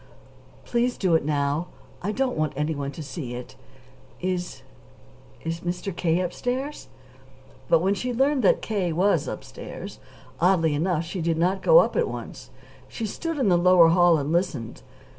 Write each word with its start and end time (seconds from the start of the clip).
"Please 0.65 0.97
do 0.97 1.13
it 1.13 1.23
now. 1.23 1.67
I 2.01 2.11
don't 2.11 2.35
want 2.35 2.53
anyone 2.55 2.91
to 2.93 3.03
see 3.03 3.35
it. 3.35 3.55
Is 4.19 4.63
is 5.43 5.59
Mr. 5.59 5.95
K. 5.95 6.21
upstairs?" 6.21 6.87
But 7.69 7.81
when 7.83 7.93
she 7.93 8.11
learned 8.11 8.41
that 8.41 8.63
K. 8.63 8.91
was 8.91 9.27
upstairs, 9.27 9.99
oddly 10.39 10.73
enough, 10.73 11.03
she 11.05 11.21
did 11.21 11.37
not 11.37 11.61
go 11.61 11.77
up 11.77 11.95
at 11.95 12.07
once. 12.09 12.49
She 12.87 13.05
stood 13.05 13.37
in 13.37 13.49
the 13.49 13.59
lower 13.59 13.89
hall 13.89 14.17
and 14.17 14.31
listened. 14.31 14.81